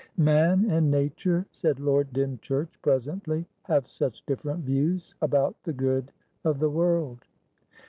"Man 0.17 0.65
and 0.71 0.89
nature," 0.89 1.45
said 1.51 1.79
Lord 1.79 2.11
Dymchurch 2.11 2.71
presently, 2.81 3.45
"have 3.65 3.87
such 3.87 4.25
different 4.25 4.61
views 4.65 5.13
about 5.21 5.61
the 5.61 5.73
good 5.73 6.11
of 6.43 6.57
the 6.57 6.71
world." 6.71 7.23